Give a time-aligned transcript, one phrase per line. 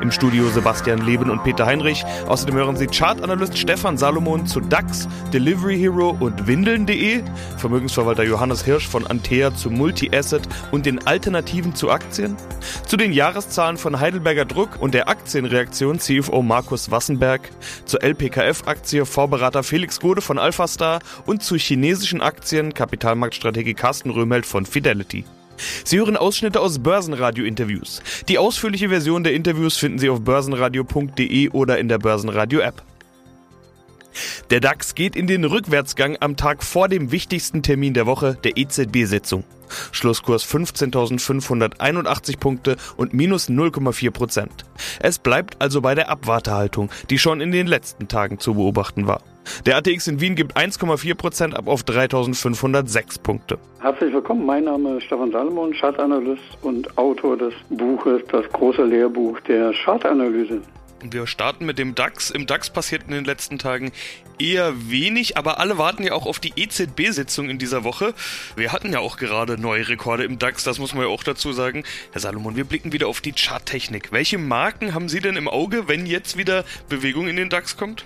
[0.00, 2.04] Im Studio Sebastian Leben und Peter Heinrich.
[2.26, 7.22] Außerdem hören Sie Chartanalyst Stefan Salomon zu DAX, Delivery Hero und Windeln.de,
[7.56, 12.36] Vermögensverwalter Johannes Hirsch von Antea zu Multi-Asset und den Alternativen zu Aktien,
[12.86, 17.50] zu den Jahreszahlen von Heidelberger Druck und der Aktienreaktion CFO Markus Wassenberg,
[17.84, 24.66] zur LPKF-Aktie Vorberater Felix Gode von Alphastar und zu chinesischen Aktien Kapitalmarktstrategie Carsten Röhmelt von
[24.66, 25.24] Fidelity.
[25.84, 28.02] Sie hören Ausschnitte aus Börsenradio-Interviews.
[28.28, 32.82] Die ausführliche Version der Interviews finden Sie auf börsenradio.de oder in der Börsenradio-App.
[34.50, 38.56] Der DAX geht in den Rückwärtsgang am Tag vor dem wichtigsten Termin der Woche, der
[38.56, 39.44] EZB-Sitzung.
[39.90, 44.64] Schlusskurs 15.581 Punkte und minus 0,4 Prozent.
[45.00, 49.22] Es bleibt also bei der Abwartehaltung, die schon in den letzten Tagen zu beobachten war.
[49.66, 53.58] Der ATX in Wien gibt 1,4 Prozent ab auf 3.506 Punkte.
[53.80, 59.38] Herzlich willkommen, mein Name ist Stefan Salomon, Chartanalyst und Autor des Buches Das große Lehrbuch
[59.40, 60.62] der Chartanalyse.
[61.04, 62.30] Wir starten mit dem DAX.
[62.30, 63.90] Im DAX passiert in den letzten Tagen
[64.38, 68.14] eher wenig, aber alle warten ja auch auf die EZB-Sitzung in dieser Woche.
[68.54, 71.52] Wir hatten ja auch gerade neue Rekorde im DAX, das muss man ja auch dazu
[71.52, 71.82] sagen.
[72.12, 74.12] Herr Salomon, wir blicken wieder auf die Charttechnik.
[74.12, 78.04] Welche Marken haben Sie denn im Auge, wenn jetzt wieder Bewegung in den DAX kommt?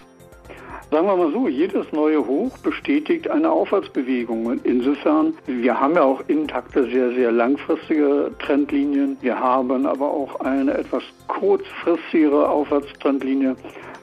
[0.90, 4.46] Sagen wir mal so, jedes neue Hoch bestätigt eine Aufwärtsbewegung.
[4.46, 9.16] Und insofern, wir haben ja auch intakte, sehr, sehr langfristige Trendlinien.
[9.20, 13.56] Wir haben aber auch eine etwas kurzfristigere Aufwärtstrendlinie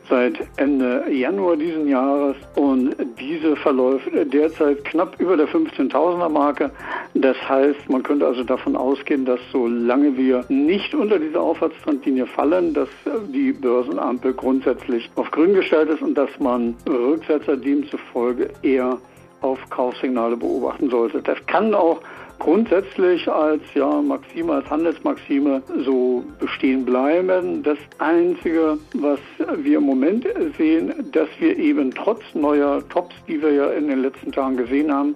[0.09, 6.71] seit Ende Januar diesen Jahres und diese verläuft derzeit knapp über der 15.000er Marke.
[7.13, 12.73] Das heißt, man könnte also davon ausgehen, dass solange wir nicht unter diese Aufwärtstrendlinie fallen,
[12.73, 12.89] dass
[13.33, 18.97] die Börsenampel grundsätzlich auf grün gestellt ist und dass man Rücksetzer demzufolge eher
[19.41, 21.21] auf Kaufsignale beobachten sollte.
[21.21, 22.01] Das kann auch
[22.39, 27.63] grundsätzlich als ja, Maxime, als Handelsmaxime so bestehen bleiben.
[27.63, 29.19] Das Einzige, was
[29.57, 30.25] wir im Moment
[30.57, 34.93] sehen, dass wir eben trotz neuer Tops, die wir ja in den letzten Tagen gesehen
[34.93, 35.15] haben,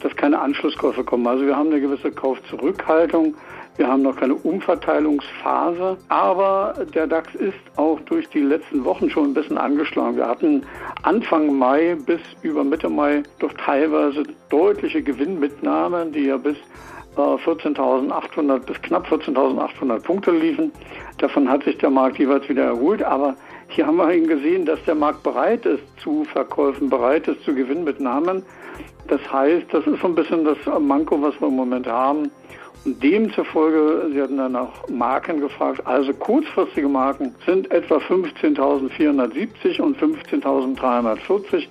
[0.00, 1.26] dass keine Anschlusskäufe kommen.
[1.26, 3.34] Also wir haben eine gewisse Kaufzurückhaltung.
[3.76, 9.24] Wir haben noch keine Umverteilungsphase, aber der DAX ist auch durch die letzten Wochen schon
[9.24, 10.16] ein bisschen angeschlagen.
[10.16, 10.64] Wir hatten
[11.02, 16.56] Anfang Mai bis über Mitte Mai doch teilweise deutliche Gewinnmitnahmen, die ja bis
[17.16, 20.72] 14.800 äh, bis knapp 14.800 Punkte liefen.
[21.18, 23.36] Davon hat sich der Markt jeweils wieder erholt, aber
[23.68, 27.54] hier haben wir eben gesehen, dass der Markt bereit ist zu Verkäufen, bereit ist zu
[27.54, 28.42] Gewinnmitnahmen.
[29.08, 32.30] Das heißt, das ist so ein bisschen das Manko, was wir im Moment haben.
[32.84, 41.66] Demzufolge, Sie hatten dann nach Marken gefragt, also kurzfristige Marken sind etwa 15.470 und 15.340.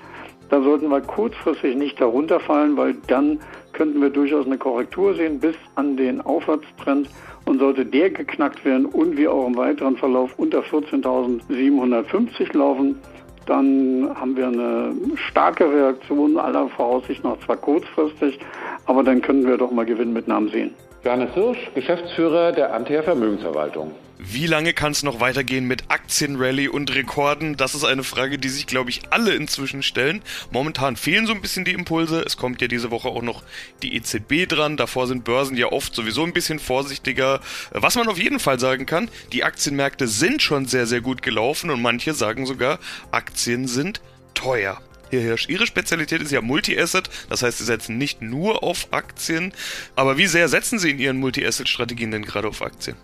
[0.50, 3.40] Da sollten wir kurzfristig nicht darunter fallen, weil dann
[3.74, 7.10] könnten wir durchaus eine Korrektur sehen bis an den Aufwärtstrend.
[7.46, 13.00] Und sollte der geknackt werden und wir auch im weiteren Verlauf unter 14.750 laufen,
[13.46, 18.40] dann haben wir eine starke Reaktion aller Voraussicht nach zwar kurzfristig,
[18.86, 20.74] aber dann können wir doch mal Gewinnmitnahmen sehen.
[21.04, 23.92] Johannes Hirsch, Geschäftsführer der Antea Vermögensverwaltung.
[24.18, 27.58] Wie lange kann es noch weitergehen mit Aktienrally und Rekorden?
[27.58, 30.22] Das ist eine Frage, die sich, glaube ich, alle inzwischen stellen.
[30.52, 32.22] Momentan fehlen so ein bisschen die Impulse.
[32.26, 33.44] Es kommt ja diese Woche auch noch
[33.84, 34.78] die EZB dran.
[34.78, 37.42] Davor sind Börsen ja oft sowieso ein bisschen vorsichtiger.
[37.72, 41.70] Was man auf jeden Fall sagen kann, die Aktienmärkte sind schon sehr, sehr gut gelaufen
[41.70, 42.80] und manche sagen sogar,
[43.12, 44.00] Aktien sind
[44.34, 44.82] teuer.
[45.12, 49.54] Herr Hirsch, Ihre Spezialität ist ja Multi-Asset, das heißt, Sie setzen nicht nur auf Aktien.
[49.96, 52.96] Aber wie sehr setzen Sie in Ihren Multi-Asset-Strategien denn gerade auf Aktien?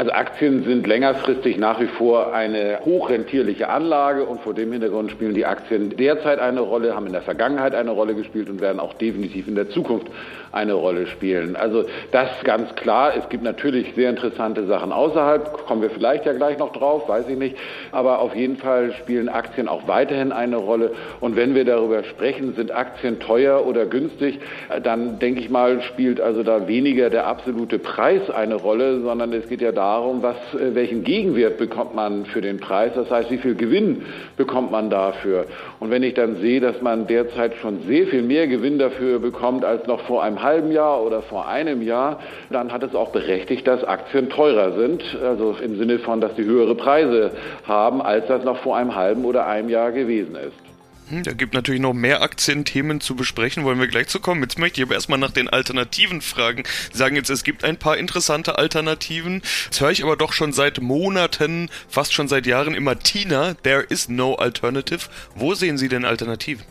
[0.00, 5.34] Also Aktien sind längerfristig nach wie vor eine hochrentierliche Anlage und vor dem Hintergrund spielen
[5.34, 8.94] die Aktien derzeit eine Rolle, haben in der Vergangenheit eine Rolle gespielt und werden auch
[8.94, 10.06] definitiv in der Zukunft
[10.52, 11.54] eine Rolle spielen.
[11.54, 13.14] Also das ganz klar.
[13.14, 17.28] Es gibt natürlich sehr interessante Sachen außerhalb, kommen wir vielleicht ja gleich noch drauf, weiß
[17.28, 17.58] ich nicht.
[17.92, 20.92] Aber auf jeden Fall spielen Aktien auch weiterhin eine Rolle.
[21.20, 24.40] Und wenn wir darüber sprechen, sind Aktien teuer oder günstig,
[24.82, 29.46] dann denke ich mal, spielt also da weniger der absolute Preis eine Rolle, sondern es
[29.46, 29.89] geht ja darum,
[30.22, 32.92] was, äh, welchen Gegenwert bekommt man für den Preis.
[32.94, 34.02] Das heißt, wie viel Gewinn
[34.36, 35.46] bekommt man dafür.
[35.80, 39.64] Und wenn ich dann sehe, dass man derzeit schon sehr viel mehr Gewinn dafür bekommt
[39.64, 42.20] als noch vor einem halben Jahr oder vor einem Jahr,
[42.50, 45.02] dann hat es auch berechtigt, dass Aktien teurer sind.
[45.22, 47.32] Also im Sinne von, dass sie höhere Preise
[47.64, 50.79] haben, als das noch vor einem halben oder einem Jahr gewesen ist.
[51.10, 54.42] Hm, da gibt natürlich noch mehr Aktienthemen zu besprechen, wollen wir gleich zu kommen.
[54.42, 56.62] Jetzt möchte ich aber erstmal nach den Alternativen fragen.
[56.92, 59.42] Sagen jetzt, es gibt ein paar interessante Alternativen.
[59.68, 63.82] Das höre ich aber doch schon seit Monaten, fast schon seit Jahren immer Tina, there
[63.82, 65.08] is no alternative.
[65.34, 66.64] Wo sehen Sie denn Alternativen?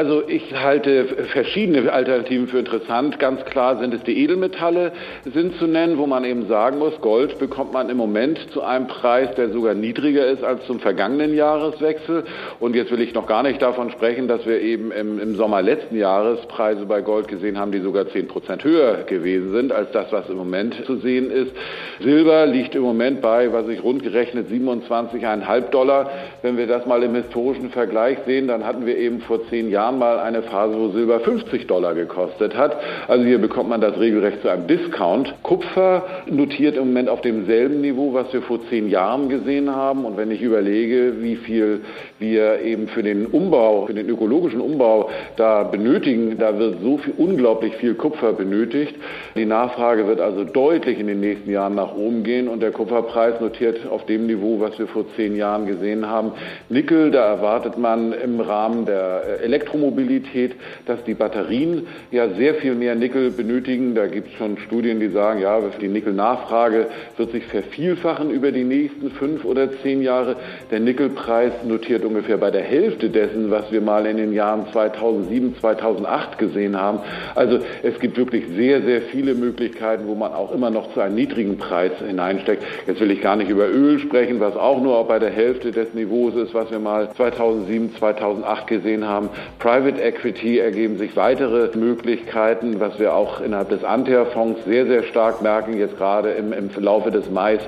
[0.00, 3.18] Also ich halte verschiedene Alternativen für interessant.
[3.18, 4.92] Ganz klar sind es die Edelmetalle,
[5.30, 8.86] sind zu nennen, wo man eben sagen muss, Gold bekommt man im Moment zu einem
[8.86, 12.24] Preis, der sogar niedriger ist als zum vergangenen Jahreswechsel.
[12.60, 15.60] Und jetzt will ich noch gar nicht davon sprechen, dass wir eben im, im Sommer
[15.60, 19.92] letzten Jahres Preise bei Gold gesehen haben, die sogar 10 Prozent höher gewesen sind als
[19.92, 21.52] das, was im Moment zu sehen ist.
[22.00, 26.10] Silber liegt im Moment bei, was ich rund gerechnet, 27,5 Dollar.
[26.40, 29.89] Wenn wir das mal im historischen Vergleich sehen, dann hatten wir eben vor zehn Jahren
[29.98, 32.76] mal eine Phase, wo Silber 50 Dollar gekostet hat.
[33.08, 35.34] Also hier bekommt man das regelrecht zu einem Discount.
[35.42, 40.04] Kupfer notiert im Moment auf demselben Niveau, was wir vor zehn Jahren gesehen haben.
[40.04, 41.80] Und wenn ich überlege, wie viel
[42.18, 47.14] wir eben für den Umbau, für den ökologischen Umbau da benötigen, da wird so viel,
[47.16, 48.94] unglaublich viel Kupfer benötigt.
[49.34, 53.40] Die Nachfrage wird also deutlich in den nächsten Jahren nach oben gehen und der Kupferpreis
[53.40, 56.32] notiert auf dem Niveau, was wir vor zehn Jahren gesehen haben.
[56.68, 59.40] Nickel, da erwartet man im Rahmen der
[59.70, 60.56] Elektromobilität,
[60.86, 63.94] dass die Batterien ja sehr viel mehr Nickel benötigen.
[63.94, 66.86] Da gibt es schon Studien, die sagen, ja, die Nickelnachfrage
[67.16, 70.36] wird sich vervielfachen über die nächsten fünf oder zehn Jahre.
[70.70, 75.56] Der Nickelpreis notiert ungefähr bei der Hälfte dessen, was wir mal in den Jahren 2007,
[75.60, 77.00] 2008 gesehen haben.
[77.34, 81.14] Also es gibt wirklich sehr, sehr viele Möglichkeiten, wo man auch immer noch zu einem
[81.14, 82.64] niedrigen Preis hineinsteckt.
[82.86, 85.94] Jetzt will ich gar nicht über Öl sprechen, was auch nur bei der Hälfte des
[85.94, 89.28] Niveaus ist, was wir mal 2007, 2008 gesehen haben.
[89.60, 95.42] Private Equity ergeben sich weitere Möglichkeiten, was wir auch innerhalb des Antea-Fonds sehr, sehr stark
[95.42, 95.78] merken.
[95.78, 97.58] Jetzt gerade im, im Laufe des Mai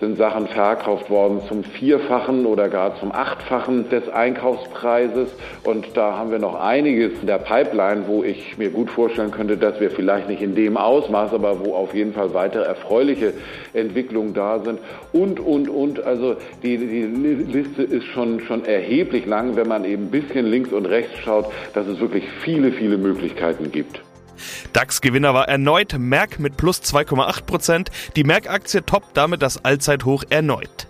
[0.00, 5.28] sind Sachen verkauft worden zum Vierfachen oder gar zum Achtfachen des Einkaufspreises.
[5.62, 9.58] Und da haben wir noch einiges in der Pipeline, wo ich mir gut vorstellen könnte,
[9.58, 13.34] dass wir vielleicht nicht in dem Ausmaß, aber wo auf jeden Fall weitere erfreuliche
[13.74, 14.80] Entwicklungen da sind.
[15.12, 16.02] Und, und, und.
[16.02, 20.72] Also die, die Liste ist schon, schon erheblich lang, wenn man eben ein bisschen links
[20.72, 21.41] und rechts schaut,
[21.74, 24.02] dass es wirklich viele, viele Möglichkeiten gibt.
[24.72, 27.88] DAX-Gewinner war erneut Merck mit plus 2,8%.
[28.16, 30.86] Die Merck-Aktie toppt damit das Allzeithoch erneut.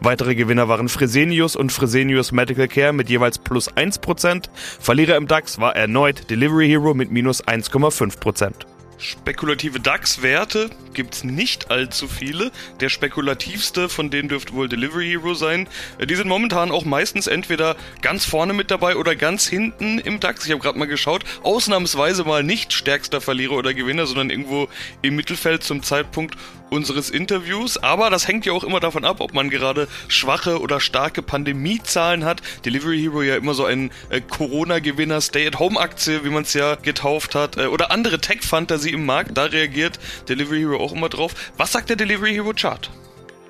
[0.00, 4.48] Weitere Gewinner waren Fresenius und Fresenius Medical Care mit jeweils plus 1%.
[4.80, 8.75] Verlierer im DAX war erneut Delivery Hero mit minus 1,5%.
[8.98, 12.50] Spekulative DAX-Werte gibt es nicht allzu viele.
[12.80, 15.68] Der spekulativste von denen dürfte wohl Delivery Hero sein.
[16.02, 20.46] Die sind momentan auch meistens entweder ganz vorne mit dabei oder ganz hinten im DAX.
[20.46, 21.24] Ich habe gerade mal geschaut.
[21.42, 24.68] Ausnahmsweise mal nicht stärkster Verlierer oder Gewinner, sondern irgendwo
[25.02, 26.36] im Mittelfeld zum Zeitpunkt
[26.70, 27.76] unseres Interviews.
[27.78, 32.24] Aber das hängt ja auch immer davon ab, ob man gerade schwache oder starke Pandemiezahlen
[32.24, 32.42] hat.
[32.64, 37.56] Delivery Hero ja immer so ein äh, Corona-Gewinner, Stay-at-Home-Aktie, wie man es ja getauft hat.
[37.56, 39.36] Äh, oder andere Tech-Fantasie im Markt.
[39.36, 39.98] Da reagiert
[40.28, 41.34] Delivery Hero auch immer drauf.
[41.56, 42.90] Was sagt der Delivery Hero Chart?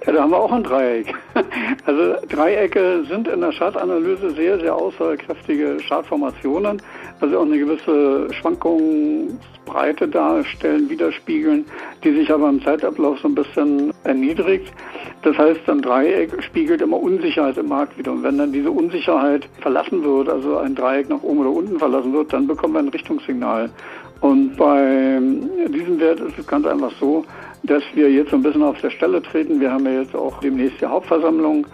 [0.06, 1.14] Ja, da haben wir auch ein Dreieck.
[1.84, 6.82] Also Dreiecke sind in der Chartanalyse sehr, sehr aussagekräftige Chartformationen,
[7.20, 11.64] weil sie auch eine gewisse Schwankungsbreite darstellen, widerspiegeln,
[12.04, 14.72] die sich aber im Zeitablauf so ein bisschen erniedrigt.
[15.22, 18.12] Das heißt, ein Dreieck spiegelt immer Unsicherheit im Markt wieder.
[18.12, 22.12] Und wenn dann diese Unsicherheit verlassen wird, also ein Dreieck nach oben oder unten verlassen
[22.12, 23.70] wird, dann bekommen wir ein Richtungssignal.
[24.20, 25.20] Und bei
[25.68, 27.24] diesem Wert ist es ganz einfach so,
[27.64, 29.60] dass wir jetzt so ein bisschen auf der Stelle treten.
[29.60, 31.66] Wir haben ja jetzt auch demnächst die Hauptversammlung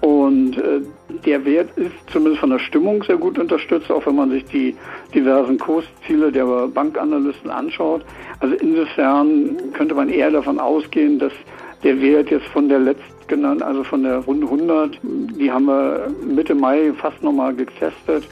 [0.00, 0.80] und äh,
[1.24, 4.76] der Wert ist zumindest von der Stimmung sehr gut unterstützt, auch wenn man sich die
[5.14, 8.04] diversen Kursziele der Bankanalysten anschaut.
[8.40, 11.32] Also insofern könnte man eher davon ausgehen, dass
[11.82, 16.54] der Wert jetzt von der letztgenannten, also von der Runde 100, die haben wir Mitte
[16.54, 18.24] Mai fast nochmal getestet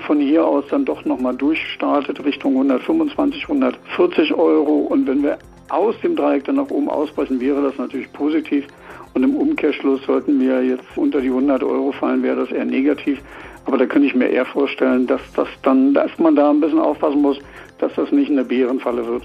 [0.00, 4.78] von hier aus dann doch nochmal durchstartet Richtung 125, 140 Euro.
[4.78, 8.66] Und wenn wir aus dem Dreieck dann nach oben ausbrechen, wäre das natürlich positiv.
[9.16, 13.18] Und im Umkehrschluss sollten wir jetzt unter die 100 Euro fallen, wäre das eher negativ.
[13.64, 16.78] Aber da könnte ich mir eher vorstellen, dass das dann, dass man da ein bisschen
[16.78, 17.38] aufpassen muss,
[17.78, 19.22] dass das nicht eine Bärenfalle wird.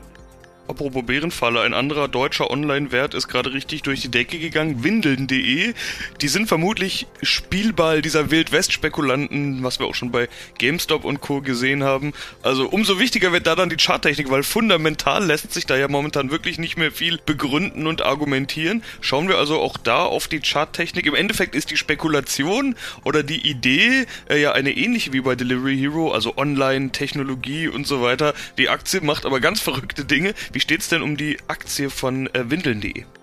[0.72, 5.74] Apropos Bärenfalle, ein anderer deutscher Online-Wert ist gerade richtig durch die Decke gegangen, windeln.de.
[6.22, 11.42] Die sind vermutlich Spielball dieser Wildwest-Spekulanten, was wir auch schon bei GameStop und Co.
[11.42, 12.14] gesehen haben.
[12.42, 16.32] Also umso wichtiger wird da dann die Charttechnik, weil fundamental lässt sich da ja momentan
[16.32, 18.82] wirklich nicht mehr viel begründen und argumentieren.
[19.02, 21.06] Schauen wir also auch da auf die Charttechnik.
[21.06, 25.78] Im Endeffekt ist die Spekulation oder die Idee äh, ja eine ähnliche wie bei Delivery
[25.78, 28.34] Hero, also Online, Technologie und so weiter.
[28.58, 30.34] Die Aktie macht aber ganz verrückte Dinge.
[30.54, 33.04] Wie steht es denn um die Aktie von äh, Windeln.de?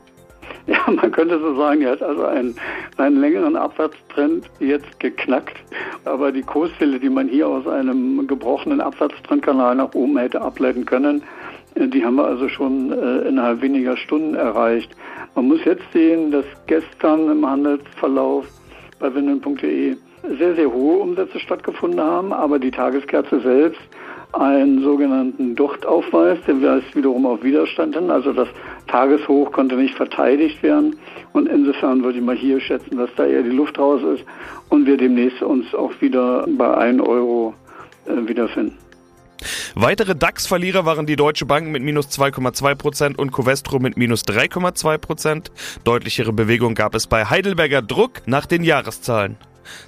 [0.66, 2.54] Ja, man könnte so sagen, er hat also einen,
[2.98, 5.56] einen längeren Abwärtstrend jetzt geknackt.
[6.04, 11.22] Aber die Kursziele, die man hier aus einem gebrochenen Abwärtstrendkanal nach oben hätte ableiten können,
[11.74, 14.94] äh, die haben wir also schon äh, innerhalb weniger Stunden erreicht.
[15.34, 18.46] Man muss jetzt sehen, dass gestern im Handelsverlauf
[18.98, 19.96] bei windeln.de
[20.36, 23.80] sehr, sehr hohe Umsätze stattgefunden haben, aber die Tageskerze selbst
[24.32, 28.10] einen sogenannten Durchtaufweis, der weist wiederum auf Widerstand hin.
[28.10, 28.48] Also das
[28.86, 30.96] Tageshoch konnte nicht verteidigt werden.
[31.32, 34.24] Und insofern würde ich mal hier schätzen, dass da eher die Luft raus ist
[34.68, 37.54] und wir demnächst uns auch wieder bei 1 Euro
[38.06, 38.76] äh, wiederfinden.
[39.74, 44.98] Weitere DAX-Verlierer waren die Deutsche Bank mit minus 2,2 Prozent und Covestro mit minus 3,2
[44.98, 45.52] Prozent.
[45.84, 49.36] Deutlichere Bewegung gab es bei Heidelberger Druck nach den Jahreszahlen.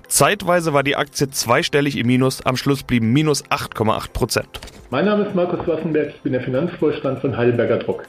[0.08, 4.60] Zeitweise war die Aktie zweistellig im Minus, am Schluss blieben minus 8,8 Prozent.
[4.90, 8.04] Mein Name ist Markus Wassenberg, ich bin der Finanzvorstand von Heidelberger Druck.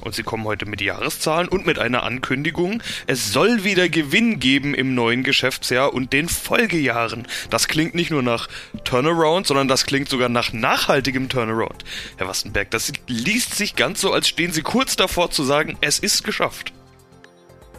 [0.00, 2.82] Und sie kommen heute mit Jahreszahlen und mit einer Ankündigung.
[3.06, 7.26] Es soll wieder Gewinn geben im neuen Geschäftsjahr und den Folgejahren.
[7.50, 8.48] Das klingt nicht nur nach
[8.84, 11.84] Turnaround, sondern das klingt sogar nach nachhaltigem Turnaround.
[12.16, 15.98] Herr Wassenberg, das liest sich ganz so, als stehen Sie kurz davor zu sagen, es
[15.98, 16.72] ist geschafft.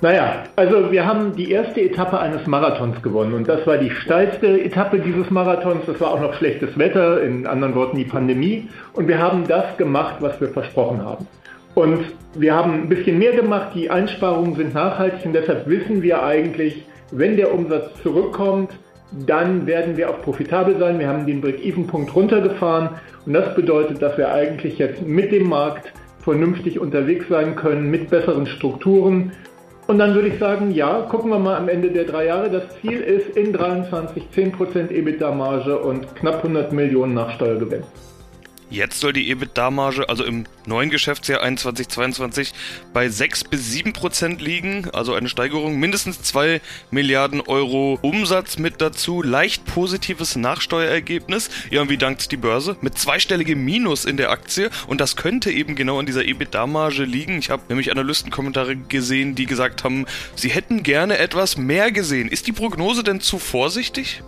[0.01, 4.59] Naja, also wir haben die erste Etappe eines Marathons gewonnen und das war die steilste
[4.59, 5.85] Etappe dieses Marathons.
[5.85, 8.67] Das war auch noch schlechtes Wetter, in anderen Worten die Pandemie.
[8.93, 11.27] Und wir haben das gemacht, was wir versprochen haben.
[11.75, 11.99] Und
[12.33, 16.83] wir haben ein bisschen mehr gemacht, die Einsparungen sind nachhaltig und deshalb wissen wir eigentlich,
[17.11, 18.71] wenn der Umsatz zurückkommt,
[19.27, 20.97] dann werden wir auch profitabel sein.
[20.97, 22.89] Wir haben den Break-Even-Punkt runtergefahren
[23.25, 25.93] und das bedeutet, dass wir eigentlich jetzt mit dem Markt
[26.23, 29.31] vernünftig unterwegs sein können, mit besseren Strukturen.
[29.91, 32.49] Und dann würde ich sagen, ja, gucken wir mal am Ende der drei Jahre.
[32.49, 37.83] Das Ziel ist in 23 10% EBITDA-Marge und knapp 100 Millionen nach Steuergewinn.
[38.71, 42.53] Jetzt soll die EBITDA-Marge, also im neuen Geschäftsjahr 2021-2022,
[42.93, 44.89] bei 6 bis 7 Prozent liegen.
[44.93, 49.23] Also eine Steigerung, mindestens 2 Milliarden Euro Umsatz mit dazu.
[49.23, 51.49] Leicht positives Nachsteuerergebnis.
[51.69, 52.77] Ja, und wie dankt die Börse?
[52.79, 54.69] Mit zweistelligem Minus in der Aktie.
[54.87, 57.39] Und das könnte eben genau an dieser EBITDA-Marge liegen.
[57.39, 62.29] Ich habe nämlich Analystenkommentare gesehen, die gesagt haben, sie hätten gerne etwas mehr gesehen.
[62.29, 64.23] Ist die Prognose denn zu vorsichtig?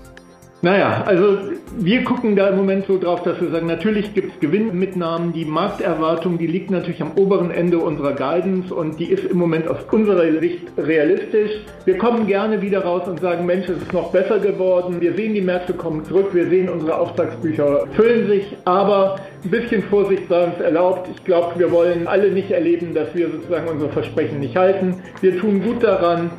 [0.63, 1.39] Naja, also
[1.77, 5.33] wir gucken da im Moment so drauf, dass wir sagen, natürlich gibt es Gewinnmitnahmen.
[5.33, 9.67] Die Markterwartung, die liegt natürlich am oberen Ende unserer Guidance und die ist im Moment
[9.67, 11.51] aus unserer Sicht realistisch.
[11.83, 15.01] Wir kommen gerne wieder raus und sagen, Mensch, es ist noch besser geworden.
[15.01, 16.29] Wir sehen, die Märkte kommen zurück.
[16.31, 18.55] Wir sehen, unsere Auftragsbücher füllen sich.
[18.63, 21.09] Aber ein bisschen Vorsicht sei uns erlaubt.
[21.13, 24.95] Ich glaube, wir wollen alle nicht erleben, dass wir sozusagen unsere Versprechen nicht halten.
[25.19, 26.31] Wir tun gut daran,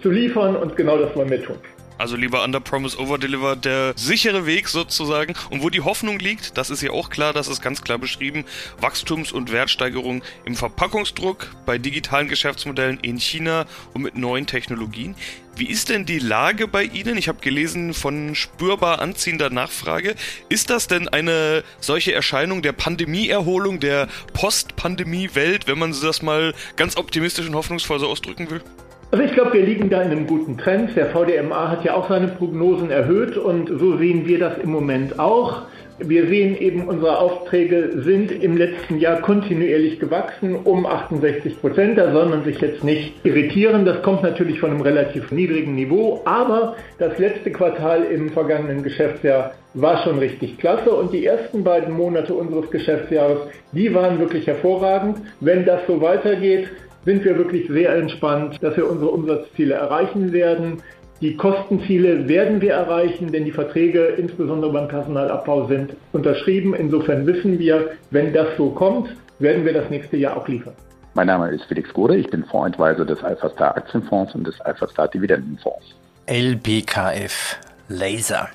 [0.00, 1.56] zu liefern und genau das wollen wir tun.
[1.96, 5.34] Also lieber Under Promise Over Deliver, der sichere Weg sozusagen.
[5.50, 8.44] Und wo die Hoffnung liegt, das ist ja auch klar, das ist ganz klar beschrieben.
[8.80, 15.14] Wachstums- und Wertsteigerung im Verpackungsdruck, bei digitalen Geschäftsmodellen in China und mit neuen Technologien.
[15.56, 17.16] Wie ist denn die Lage bei Ihnen?
[17.16, 20.16] Ich habe gelesen von spürbar anziehender Nachfrage.
[20.48, 26.96] Ist das denn eine solche Erscheinung der Pandemieerholung, der Post-Pandemie-Welt, wenn man das mal ganz
[26.96, 28.62] optimistisch und hoffnungsvoll so ausdrücken will?
[29.14, 30.96] Also ich glaube, wir liegen da in einem guten Trend.
[30.96, 35.20] Der VDMA hat ja auch seine Prognosen erhöht und so sehen wir das im Moment
[35.20, 35.62] auch.
[36.00, 41.96] Wir sehen eben, unsere Aufträge sind im letzten Jahr kontinuierlich gewachsen um 68 Prozent.
[41.96, 43.84] Da soll man sich jetzt nicht irritieren.
[43.84, 46.20] Das kommt natürlich von einem relativ niedrigen Niveau.
[46.24, 50.90] Aber das letzte Quartal im vergangenen Geschäftsjahr war schon richtig klasse.
[50.90, 53.38] Und die ersten beiden Monate unseres Geschäftsjahres,
[53.70, 55.18] die waren wirklich hervorragend.
[55.38, 56.68] Wenn das so weitergeht,
[57.04, 60.82] sind wir wirklich sehr entspannt, dass wir unsere Umsatzziele erreichen werden.
[61.20, 66.74] Die Kostenziele werden wir erreichen, denn die Verträge, insbesondere beim Personalabbau, sind unterschrieben.
[66.74, 69.08] Insofern wissen wir, wenn das so kommt,
[69.38, 70.74] werden wir das nächste Jahr auch liefern.
[71.14, 74.88] Mein Name ist Felix Gode, ich bin Fondsadvisor des Alpha Star Aktienfonds und des Alpha
[74.88, 75.94] Star Dividendenfonds.
[76.26, 77.58] LBKF
[77.88, 78.48] Laser.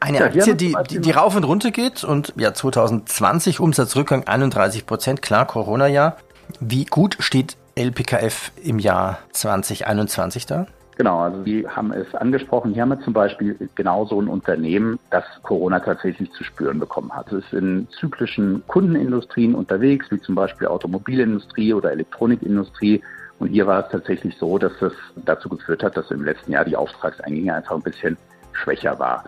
[0.00, 4.86] Eine ja, Aktie, die, die, die rauf und runter geht und ja 2020 Umsatzrückgang 31
[4.86, 6.16] Prozent, klar, Corona-Jahr.
[6.60, 10.66] Wie gut steht LPKF im Jahr 2021 da?
[10.96, 12.72] Genau, also Sie haben es angesprochen.
[12.72, 17.12] Hier haben wir zum Beispiel genau so ein Unternehmen, das Corona tatsächlich zu spüren bekommen
[17.12, 17.30] hat.
[17.32, 23.02] Es ist in zyklischen Kundenindustrien unterwegs, wie zum Beispiel Automobilindustrie oder Elektronikindustrie.
[23.38, 26.64] Und hier war es tatsächlich so, dass es dazu geführt hat, dass im letzten Jahr
[26.64, 28.16] die Auftragseingänge einfach ein bisschen
[28.52, 29.24] schwächer war.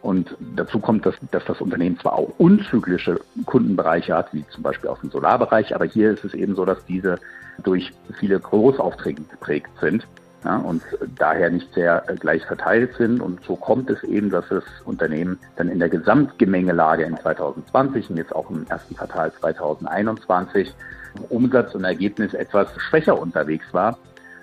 [0.00, 4.88] Und dazu kommt, dass, dass das Unternehmen zwar auch unzyklische Kundenbereiche hat, wie zum Beispiel
[4.88, 7.18] auch im Solarbereich, aber hier ist es eben so, dass diese
[7.62, 10.06] durch viele Großaufträge geprägt sind
[10.44, 10.82] ja, und
[11.16, 13.20] daher nicht sehr gleich verteilt sind.
[13.20, 18.16] Und so kommt es eben, dass das Unternehmen dann in der Gesamtgemengelage in 2020 und
[18.16, 20.74] jetzt auch im ersten Quartal 2021
[21.28, 23.98] Umsatz und Ergebnis etwas schwächer unterwegs war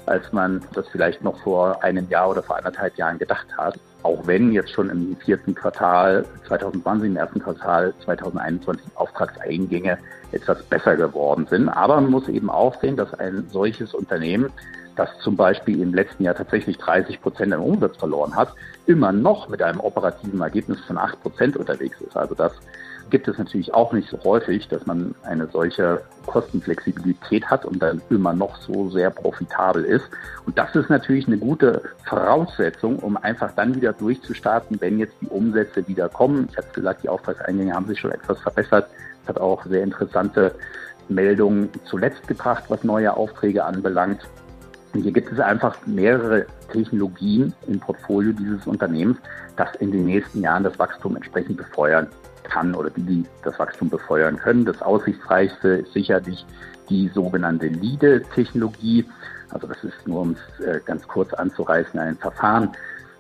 [0.08, 3.80] als man das vielleicht noch vor einem Jahr oder vor anderthalb Jahren gedacht hat.
[4.04, 9.98] Auch wenn jetzt schon im vierten Quartal 2020, im ersten Quartal 2021 Auftragseingänge
[10.32, 11.70] etwas besser geworden sind.
[11.70, 14.52] Aber man muss eben auch sehen, dass ein solches Unternehmen
[14.96, 18.54] das zum Beispiel im letzten Jahr tatsächlich 30 Prozent im Umsatz verloren hat,
[18.88, 22.18] immer noch mit einem operativen Ergebnis von 8 Prozent unterwegs ist.
[22.18, 22.54] Also das
[23.10, 28.02] gibt es natürlich auch nicht so häufig, dass man eine solche Kostenflexibilität hat und dann
[28.10, 30.06] immer noch so sehr profitabel ist.
[30.46, 35.28] Und das ist natürlich eine gute Voraussetzung, um einfach dann wieder durchzustarten, wenn jetzt die
[35.28, 36.48] Umsätze wieder kommen.
[36.52, 38.90] Ich habe gesagt, die Auftragseingänge haben sich schon etwas verbessert.
[39.24, 40.54] Es hat auch sehr interessante
[41.10, 44.28] Meldungen zuletzt gebracht, was neue Aufträge anbelangt.
[44.94, 49.18] Und hier gibt es einfach mehrere Technologien im Portfolio dieses Unternehmens,
[49.56, 52.08] das in den nächsten Jahren das Wachstum entsprechend befeuern
[52.48, 54.66] kann oder die, das Wachstum befeuern können.
[54.66, 56.46] Das aussichtsreichste ist sicherlich
[56.90, 59.06] die sogenannte LIDE-Technologie.
[59.52, 62.72] Also das ist nur, um es äh, ganz kurz anzureißen, ein Verfahren,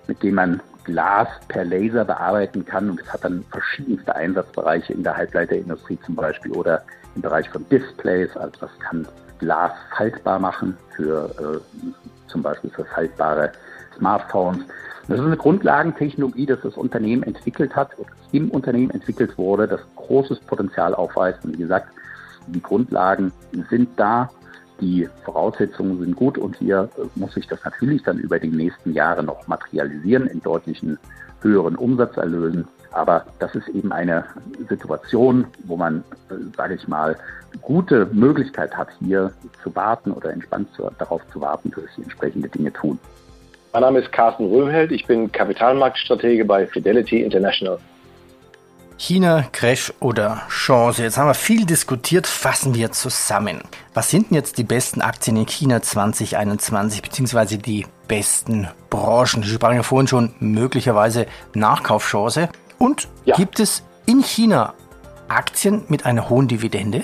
[0.07, 5.03] mit dem man Glas per Laser bearbeiten kann und es hat dann verschiedenste Einsatzbereiche in
[5.03, 6.81] der Halbleiterindustrie zum Beispiel oder
[7.15, 8.35] im Bereich von Displays.
[8.37, 9.05] Also das kann
[9.39, 13.51] Glas faltbar machen für äh, zum Beispiel für faltbare
[13.97, 14.59] Smartphones.
[15.07, 19.79] Das ist eine Grundlagentechnologie, das das Unternehmen entwickelt hat, oder im Unternehmen entwickelt wurde, das
[19.95, 21.45] großes Potenzial aufweist.
[21.45, 21.87] Und wie gesagt,
[22.47, 23.31] die Grundlagen
[23.69, 24.29] sind da,
[24.81, 29.23] die Voraussetzungen sind gut und hier muss sich das natürlich dann über die nächsten Jahre
[29.23, 30.99] noch materialisieren in deutlichen
[31.41, 32.67] höheren Umsatzerlösen.
[32.91, 34.25] Aber das ist eben eine
[34.69, 36.03] Situation, wo man,
[36.55, 37.15] sage ich mal,
[37.61, 39.31] gute Möglichkeit hat, hier
[39.63, 42.99] zu warten oder entspannt zu, darauf zu warten, dass sie entsprechende Dinge tun.
[43.73, 47.79] Mein Name ist Carsten Röhmheld, ich bin Kapitalmarktstratege bei Fidelity International.
[48.97, 51.03] China, Crash oder Chance?
[51.03, 53.61] Jetzt haben wir viel diskutiert, fassen wir zusammen.
[53.93, 59.43] Was sind denn jetzt die besten Aktien in China 2021, beziehungsweise die besten Branchen?
[59.43, 62.49] Sie sprachen ja vorhin schon möglicherweise Nachkaufchance.
[62.79, 63.35] Und ja.
[63.35, 64.73] gibt es in China
[65.27, 67.03] Aktien mit einer hohen Dividende?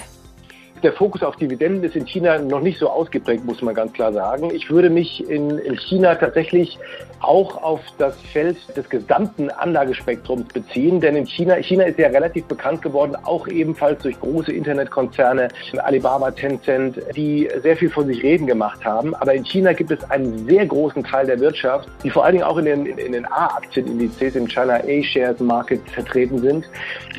[0.83, 4.11] Der Fokus auf Dividenden ist in China noch nicht so ausgeprägt, muss man ganz klar
[4.11, 4.51] sagen.
[4.53, 6.77] Ich würde mich in, in China tatsächlich
[7.21, 12.45] auch auf das Feld des gesamten Anlagespektrums beziehen, denn in China, China ist ja relativ
[12.45, 15.47] bekannt geworden, auch ebenfalls durch große Internetkonzerne,
[15.77, 19.15] Alibaba, Tencent, die sehr viel von sich reden gemacht haben.
[19.15, 22.45] Aber in China gibt es einen sehr großen Teil der Wirtschaft, die vor allen Dingen
[22.45, 26.65] auch in den, in, den A-Aktienindizes im China A-Shares Market vertreten sind,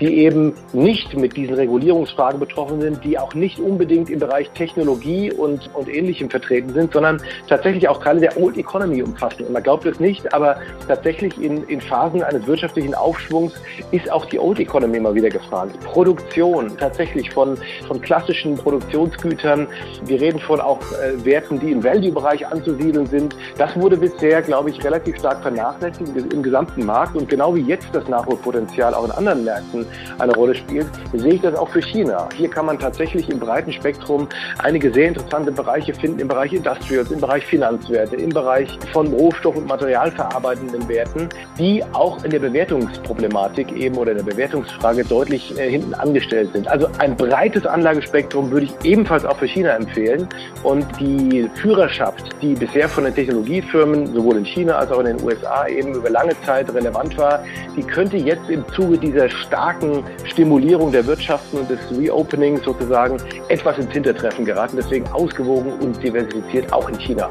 [0.01, 5.33] die eben nicht mit diesen Regulierungsfragen betroffen sind, die auch nicht unbedingt im Bereich Technologie
[5.33, 9.47] und, und Ähnlichem vertreten sind, sondern tatsächlich auch Teile der Old Economy umfassen.
[9.47, 10.57] Und man glaubt es nicht, aber
[10.89, 13.55] tatsächlich in, in Phasen eines wirtschaftlichen Aufschwungs
[13.93, 15.79] ist auch die Old Economy mal wieder gefragt.
[15.85, 19.67] Produktion tatsächlich von, von klassischen Produktionsgütern.
[20.05, 23.37] Wir reden von auch äh, Werten, die im Value-Bereich anzusiedeln sind.
[23.59, 27.17] Das wurde bisher, glaube ich, relativ stark vernachlässigt im gesamten Markt.
[27.17, 29.87] Und genau wie jetzt das Nachholpotenzial auch in anderen Märkten
[30.19, 32.29] eine Rolle spielt, sehe ich das auch für China.
[32.37, 34.29] Hier kann man tatsächlich im breiten Spektrum
[34.59, 39.57] einige sehr interessante Bereiche finden, im Bereich Industrials, im Bereich Finanzwerte, im Bereich von Rohstoff-
[39.57, 41.29] und materialverarbeitenden Werten,
[41.59, 46.69] die auch in der Bewertungsproblematik eben oder in der Bewertungsfrage deutlich äh, hinten angestellt sind.
[46.69, 50.29] Also ein breites Anlagespektrum würde ich ebenfalls auch für China empfehlen.
[50.63, 55.23] Und die Führerschaft, die bisher von den Technologiefirmen sowohl in China als auch in den
[55.23, 57.45] USA eben über lange Zeit relevant war,
[57.77, 63.79] die könnte jetzt im Zuge dieser starken Stimulierung der Wirtschaften und des Reopenings sozusagen etwas
[63.79, 64.77] ins Hintertreffen geraten.
[64.77, 67.29] Deswegen ausgewogen und diversifiziert auch in China.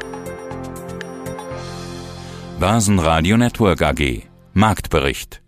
[2.58, 5.43] Basen Radio Network AG Marktbericht